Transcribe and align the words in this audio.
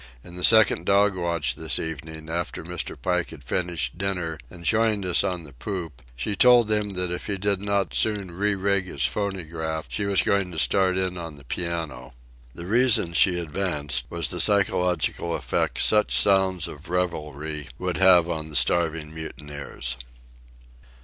In 0.23 0.33
the 0.33 0.43
second 0.43 0.87
dog 0.87 1.15
watch 1.15 1.53
this 1.53 1.77
evening, 1.77 2.27
after 2.27 2.63
Mr. 2.63 2.99
Pike 2.99 3.29
had 3.29 3.43
finished 3.43 3.99
dinner 3.99 4.39
and 4.49 4.65
joined 4.65 5.05
us 5.05 5.23
on 5.23 5.43
the 5.43 5.53
poop, 5.53 6.01
she 6.15 6.35
told 6.35 6.71
him 6.71 6.89
that 6.97 7.11
if 7.11 7.27
he 7.27 7.37
did 7.37 7.61
not 7.61 7.93
soon 7.93 8.31
re 8.31 8.55
rig 8.55 8.85
his 8.87 9.05
phonograph 9.05 9.85
she 9.89 10.07
was 10.07 10.23
going 10.23 10.51
to 10.53 10.57
start 10.57 10.97
in 10.97 11.19
on 11.19 11.35
the 11.35 11.43
piano. 11.43 12.15
The 12.55 12.65
reason 12.65 13.13
she 13.13 13.37
advanced 13.37 14.05
was 14.09 14.31
the 14.31 14.41
psychological 14.41 15.35
effect 15.35 15.79
such 15.79 16.17
sounds 16.17 16.67
of 16.67 16.89
revelry 16.89 17.67
would 17.77 17.97
have 17.97 18.27
on 18.27 18.49
the 18.49 18.55
starving 18.55 19.13
mutineers. 19.13 19.97